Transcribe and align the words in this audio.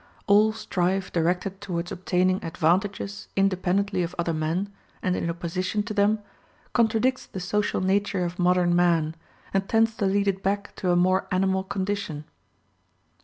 All 0.25 0.51
strife 0.51 1.11
directed 1.13 1.61
towards 1.61 1.91
obtaining 1.91 2.43
advantages 2.43 3.27
independently 3.35 4.01
of 4.01 4.15
other 4.17 4.33
men, 4.33 4.73
and 5.03 5.15
in 5.15 5.29
opposition 5.29 5.83
to 5.83 5.93
them, 5.93 6.17
contradicts 6.73 7.27
the 7.27 7.39
social 7.39 7.81
nature 7.81 8.25
of 8.25 8.39
modern 8.39 8.75
man, 8.75 9.13
and 9.53 9.69
tends 9.69 9.95
to 9.97 10.07
lead 10.07 10.27
it 10.27 10.41
back 10.41 10.75
to 10.77 10.89
a 10.89 10.95
more 10.95 11.27
animal 11.31 11.63
condition. 11.63 12.23